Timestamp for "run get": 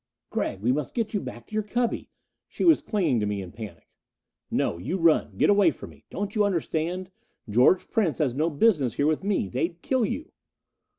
4.97-5.47